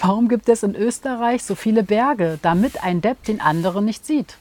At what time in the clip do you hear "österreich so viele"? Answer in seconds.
0.74-1.82